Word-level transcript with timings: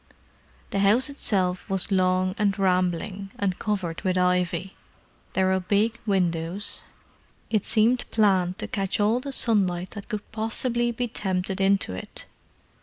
The 0.71 0.79
house 0.79 1.09
itself 1.11 1.69
was 1.69 1.91
long 1.91 2.33
and 2.39 2.57
rambling, 2.57 3.29
and 3.37 3.59
covered 3.59 4.01
with 4.01 4.17
ivy. 4.17 4.75
There 5.33 5.45
were 5.49 5.59
big 5.59 5.99
windows—it 6.07 7.63
seemed 7.65 8.09
planned 8.09 8.57
to 8.57 8.67
catch 8.67 8.99
all 8.99 9.19
the 9.19 9.31
sunlight 9.31 9.91
that 9.91 10.09
could 10.09 10.31
possibly 10.31 10.91
be 10.91 11.07
tempted 11.07 11.61
into 11.61 11.93
it. 11.93 12.25